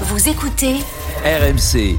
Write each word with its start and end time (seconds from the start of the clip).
Vous 0.00 0.28
écoutez 0.28 0.74
RMC. 1.24 1.96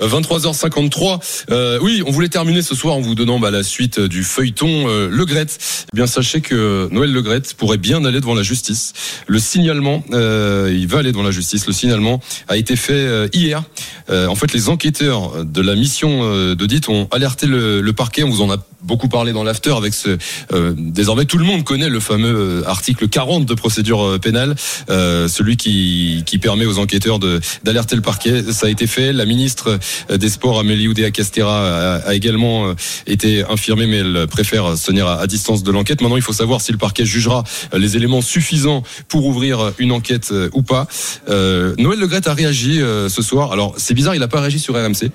23h53. 0.00 1.44
Euh, 1.50 1.78
oui, 1.82 2.02
on 2.06 2.10
voulait 2.10 2.30
terminer 2.30 2.62
ce 2.62 2.74
soir 2.74 2.94
en 2.94 3.00
vous 3.00 3.14
donnant 3.14 3.38
bah, 3.38 3.50
la 3.50 3.62
suite 3.62 4.00
du 4.00 4.24
feuilleton 4.24 4.88
euh, 4.88 5.08
Le 5.10 5.24
Gret. 5.26 5.46
Eh 5.48 5.96
bien, 5.96 6.06
sachez 6.06 6.40
que 6.40 6.88
Noël 6.90 7.12
Le 7.12 7.20
Gret 7.20 7.42
pourrait 7.58 7.76
bien 7.76 8.02
aller 8.06 8.20
devant 8.20 8.34
la 8.34 8.42
justice. 8.42 8.94
Le 9.26 9.38
signalement, 9.38 10.02
euh, 10.12 10.72
il 10.72 10.86
va 10.88 11.00
aller 11.00 11.12
devant 11.12 11.24
la 11.24 11.30
justice. 11.30 11.66
Le 11.66 11.74
signalement 11.74 12.20
a 12.48 12.56
été 12.56 12.74
fait 12.74 12.94
euh, 12.94 13.28
hier. 13.34 13.62
Euh, 14.10 14.26
en 14.26 14.34
fait, 14.34 14.52
les 14.52 14.68
enquêteurs 14.68 15.44
de 15.44 15.60
la 15.60 15.74
mission 15.74 16.20
euh, 16.22 16.54
d'audit 16.54 16.88
ont 16.88 17.08
alerté 17.10 17.46
le, 17.46 17.92
parquet. 17.92 18.22
On 18.24 18.30
vous 18.30 18.42
en 18.42 18.50
a 18.50 18.58
beaucoup 18.82 19.08
parlé 19.08 19.32
dans 19.32 19.42
l'after 19.42 19.74
avec 19.74 19.94
ce. 19.94 20.18
Euh, 20.52 20.74
désormais, 20.76 21.24
tout 21.24 21.38
le 21.38 21.44
monde 21.44 21.64
connaît 21.64 21.88
le 21.88 21.98
fameux 21.98 22.62
article 22.66 23.08
40 23.08 23.46
de 23.46 23.54
procédure 23.54 24.18
pénale, 24.20 24.54
celui 24.88 25.56
qui, 25.56 26.22
permet 26.42 26.66
aux 26.66 26.78
enquêteurs 26.78 27.18
d'alerter 27.64 27.96
le 27.96 28.02
parquet. 28.02 28.52
Ça 28.52 28.66
a 28.66 28.70
été 28.70 28.86
fait. 28.86 29.12
La 29.14 29.24
ministre 29.24 29.78
des 30.14 30.28
Sports, 30.28 30.60
Amélie 30.60 30.86
Oudéa-Castera, 30.86 31.96
a, 31.96 32.08
a, 32.08 32.14
également 32.14 32.74
été 33.06 33.42
infirmée, 33.48 33.86
mais 33.86 33.96
elle 33.98 34.26
préfère 34.28 34.76
se 34.76 34.86
tenir 34.86 35.08
à, 35.08 35.26
distance 35.26 35.62
de 35.62 35.72
l'enquête. 35.72 36.02
Maintenant, 36.02 36.16
il 36.16 36.22
faut 36.22 36.34
savoir 36.34 36.60
si 36.60 36.72
le 36.72 36.78
parquet 36.78 37.06
jugera 37.06 37.42
les 37.74 37.96
éléments 37.96 38.20
suffisants 38.20 38.82
pour 39.08 39.24
ouvrir 39.24 39.72
une 39.78 39.92
enquête 39.92 40.32
ou 40.52 40.62
pas. 40.62 40.86
Noël 41.26 41.98
Legret 41.98 42.28
a 42.28 42.34
réagi 42.34 42.80
ce 43.08 43.22
soir. 43.22 43.52
Alors, 43.52 43.74
c'est 43.78 43.95
bizarre, 43.96 44.14
il 44.14 44.20
n'a 44.20 44.28
pas 44.28 44.40
réagi 44.40 44.60
sur 44.60 44.74
RMC. 44.74 45.10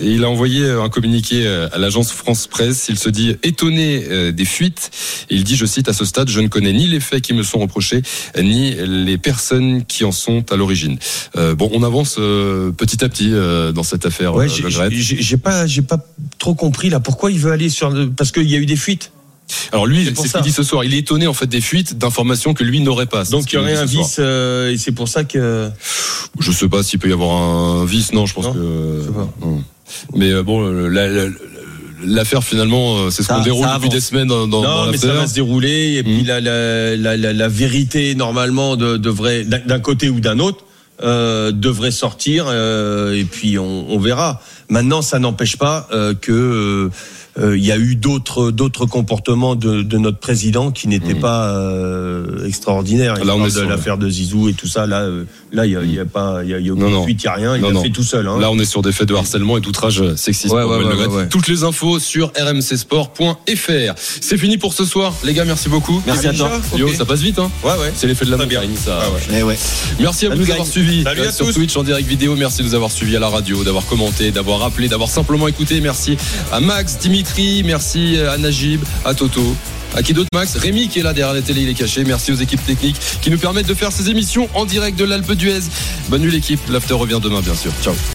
Il 0.00 0.24
a 0.24 0.30
envoyé 0.30 0.68
un 0.68 0.88
communiqué 0.88 1.46
à 1.46 1.78
l'agence 1.78 2.10
France 2.10 2.48
Presse. 2.48 2.86
Il 2.88 2.98
se 2.98 3.08
dit 3.08 3.36
étonné 3.44 4.32
des 4.32 4.44
fuites. 4.44 4.90
Il 5.30 5.44
dit, 5.44 5.56
je 5.56 5.66
cite, 5.66 5.88
à 5.88 5.92
ce 5.92 6.04
stade, 6.04 6.28
je 6.28 6.40
ne 6.40 6.48
connais 6.48 6.72
ni 6.72 6.88
les 6.88 7.00
faits 7.00 7.22
qui 7.22 7.34
me 7.34 7.42
sont 7.42 7.58
reprochés, 7.58 8.02
ni 8.40 8.74
les 8.74 9.18
personnes 9.18 9.84
qui 9.84 10.04
en 10.04 10.12
sont 10.12 10.44
à 10.52 10.56
l'origine. 10.56 10.98
Euh, 11.36 11.54
bon, 11.54 11.70
on 11.72 11.82
avance 11.82 12.16
euh, 12.18 12.72
petit 12.72 13.04
à 13.04 13.08
petit 13.08 13.30
euh, 13.32 13.72
dans 13.72 13.82
cette 13.82 14.06
affaire. 14.06 14.34
Ouais, 14.34 14.48
j'ai 14.48 15.36
pas, 15.36 15.66
j'ai 15.66 15.82
pas 15.82 15.98
trop 16.38 16.54
compris 16.54 16.90
là. 16.90 17.00
Pourquoi 17.00 17.30
il 17.30 17.38
veut 17.38 17.52
aller 17.52 17.68
sur 17.68 17.92
parce 18.16 18.32
qu'il 18.32 18.48
y 18.50 18.54
a 18.54 18.58
eu 18.58 18.66
des 18.66 18.76
fuites? 18.76 19.12
Alors 19.72 19.86
lui, 19.86 20.04
c'est 20.04 20.28
ce 20.28 20.32
qu'il 20.32 20.42
dit 20.42 20.52
ce 20.52 20.62
soir. 20.62 20.84
Il 20.84 20.94
est 20.94 20.98
étonné 20.98 21.26
en 21.26 21.34
fait 21.34 21.46
des 21.46 21.60
fuites 21.60 21.98
d'informations 21.98 22.54
que 22.54 22.64
lui 22.64 22.80
n'aurait 22.80 23.06
pas. 23.06 23.24
Donc 23.24 23.52
il 23.52 23.56
y 23.56 23.58
aurait 23.58 23.76
un 23.76 23.84
vice 23.84 24.16
euh, 24.18 24.70
et 24.70 24.76
c'est 24.76 24.92
pour 24.92 25.08
ça 25.08 25.24
que. 25.24 25.70
Je 26.38 26.52
sais 26.52 26.68
pas 26.68 26.82
s'il 26.82 26.98
peut 26.98 27.08
y 27.08 27.12
avoir 27.12 27.32
un 27.32 27.84
vice. 27.84 28.12
Non, 28.12 28.26
je 28.26 28.34
pense 28.34 28.46
non, 28.46 28.54
que. 28.54 29.10
pas. 29.10 29.28
Non. 29.40 29.64
Mais 30.14 30.30
euh, 30.30 30.42
bon, 30.42 30.66
la, 30.68 31.08
la, 31.08 31.28
L'affaire 32.04 32.42
finalement, 32.42 33.12
c'est 33.12 33.22
ce 33.22 33.28
qu'on 33.28 33.42
déroule 33.42 33.68
depuis 33.76 33.88
des 33.88 34.00
semaines 34.00 34.26
dans, 34.26 34.48
dans 34.48 34.62
Non, 34.62 34.90
mais 34.90 34.98
ça 34.98 35.12
va 35.12 35.28
se 35.28 35.34
dérouler 35.34 35.98
et 35.98 36.02
puis 36.02 36.24
mmh. 36.24 36.26
la, 36.26 36.40
la, 36.40 36.96
la, 36.96 37.16
la, 37.16 37.32
la 37.32 37.48
vérité 37.48 38.16
normalement 38.16 38.74
de, 38.74 38.96
devrait 38.96 39.44
d'un 39.44 39.78
côté 39.78 40.08
ou 40.08 40.18
d'un 40.18 40.40
autre 40.40 40.64
euh, 41.02 41.50
devrait 41.50 41.90
sortir 41.90 42.44
euh, 42.46 43.18
et 43.18 43.24
puis 43.24 43.58
on, 43.58 43.90
on, 43.90 43.98
verra. 43.98 44.40
Maintenant, 44.68 45.02
ça 45.02 45.18
n'empêche 45.18 45.56
pas 45.56 45.88
euh, 45.90 46.14
que 46.14 46.90
il 47.38 47.64
y 47.64 47.72
a 47.72 47.78
eu 47.78 47.96
d'autres 47.96 48.50
d'autres 48.50 48.86
comportements 48.86 49.54
de, 49.54 49.82
de, 49.82 49.98
notre 49.98 50.18
président 50.18 50.70
qui 50.70 50.88
n'étaient 50.88 51.14
mmh. 51.14 51.20
pas 51.20 51.48
euh, 51.48 52.46
extraordinaires. 52.46 53.14
Il 53.20 53.26
là, 53.26 53.36
on 53.36 53.46
est 53.46 53.54
de 53.54 53.60
l'affaire 53.62 53.98
de 53.98 54.08
Zizou 54.08 54.48
et 54.48 54.52
tout 54.52 54.66
ça. 54.66 54.86
Là, 54.86 55.02
euh, 55.02 55.24
là, 55.52 55.66
il 55.66 55.72
y 55.72 55.98
a, 55.98 56.04
pas, 56.04 56.40
il 56.42 56.50
y 56.50 56.54
a, 56.54 56.58
y 56.58 56.68
a 56.68 56.72
aucune 56.72 57.04
fuite, 57.04 57.22
il 57.22 57.26
y 57.26 57.28
a 57.28 57.34
rien. 57.34 57.56
Il 57.56 57.62
l'a 57.62 57.80
fait 57.80 57.90
tout 57.90 58.02
seul. 58.02 58.26
Hein. 58.26 58.38
Là, 58.38 58.50
on 58.50 58.58
est 58.58 58.64
sur 58.64 58.82
des 58.82 58.92
faits 58.92 59.08
de 59.08 59.14
harcèlement 59.14 59.56
et 59.58 59.60
d'outrage 59.60 60.14
sexiste. 60.16 60.52
Ouais, 60.52 60.62
ouais, 60.64 60.76
ouais, 60.76 61.06
ouais, 61.06 61.28
Toutes 61.28 61.48
les 61.48 61.64
infos 61.64 61.98
sur 61.98 62.32
rmcsport.fr. 62.38 63.94
C'est 63.96 64.38
fini 64.38 64.58
pour 64.58 64.72
ce 64.72 64.84
soir, 64.84 65.14
les 65.24 65.34
gars. 65.34 65.44
Merci 65.44 65.68
beaucoup. 65.68 66.02
Merci, 66.06 66.26
merci 66.26 66.42
à 66.42 66.46
toi. 66.46 66.60
Yo, 66.76 66.86
okay. 66.86 66.96
ça 66.96 67.04
passe 67.04 67.20
vite, 67.20 67.38
hein. 67.38 67.50
Ouais, 67.64 67.70
ouais. 67.72 67.92
C'est 67.94 68.06
l'effet 68.06 68.24
de 68.24 68.30
la 68.30 68.46
bien. 68.46 68.60
Ça. 68.76 69.00
Ah, 69.02 69.32
ouais. 69.32 69.42
ouais. 69.42 69.58
Merci 70.00 70.26
à 70.26 70.30
vous 70.30 70.36
de 70.36 70.40
nous 70.40 70.50
avoir 70.50 70.66
suivis 70.66 71.04
sur 71.32 71.46
tous. 71.46 71.52
Twitch 71.52 71.76
en 71.76 71.82
direct 71.82 72.08
vidéo. 72.08 72.34
Merci 72.36 72.62
de 72.62 72.68
nous 72.68 72.74
avoir 72.74 72.90
suivis 72.90 73.16
à 73.16 73.20
la 73.20 73.28
radio, 73.28 73.64
d'avoir 73.64 73.86
commenté, 73.86 74.30
d'avoir 74.30 74.62
appelé, 74.62 74.88
d'avoir 74.88 75.08
simplement 75.08 75.48
écouté. 75.48 75.80
Merci 75.80 76.16
à 76.50 76.60
Max, 76.60 76.98
Merci 77.64 78.18
à 78.18 78.38
Najib, 78.38 78.82
à 79.04 79.14
Toto. 79.14 79.56
À 79.94 80.02
qui 80.02 80.14
d'autre 80.14 80.28
Max? 80.34 80.56
Rémi 80.56 80.88
qui 80.88 81.00
est 81.00 81.02
là 81.02 81.12
derrière 81.12 81.34
la 81.34 81.42
télé, 81.42 81.62
il 81.62 81.68
est 81.68 81.74
caché. 81.74 82.02
Merci 82.04 82.32
aux 82.32 82.36
équipes 82.36 82.64
techniques 82.64 82.96
qui 83.20 83.30
nous 83.30 83.38
permettent 83.38 83.68
de 83.68 83.74
faire 83.74 83.92
ces 83.92 84.08
émissions 84.08 84.48
en 84.54 84.64
direct 84.64 84.98
de 84.98 85.04
l'Alpe 85.04 85.32
d'Huez. 85.32 85.60
Bonne 86.08 86.22
nuit 86.22 86.30
l'équipe, 86.30 86.60
l'after 86.70 86.94
revient 86.94 87.20
demain 87.22 87.40
bien 87.40 87.54
sûr. 87.54 87.72
Ciao. 87.82 87.94